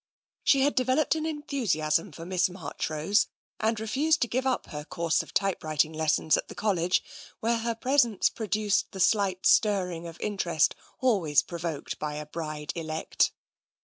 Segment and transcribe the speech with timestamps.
[0.43, 3.27] She had developed an enthusiasm for Miss Marchrose,
[3.59, 7.03] and refused to give up her course of typewriting les sons at the College,
[7.39, 13.31] where her presence produced the slight stirring of interest always provoked by a bride elect.